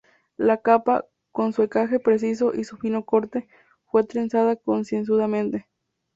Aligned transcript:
La 0.37 0.57
capa, 0.59 1.05
con 1.31 1.53
su 1.53 1.61
encaje 1.61 1.99
preciso 1.99 2.55
y 2.55 2.63
su 2.63 2.75
fino 2.77 3.05
corte, 3.05 3.47
fue 3.85 4.03
trenzada 4.03 4.55
concienzudamente. 4.55 5.67